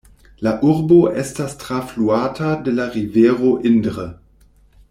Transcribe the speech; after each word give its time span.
La 0.45 0.53
urbo 0.69 0.97
estas 1.25 1.53
trafluata 1.65 2.49
de 2.69 2.75
la 2.81 2.91
rivero 2.99 3.55
Indre. 3.73 4.09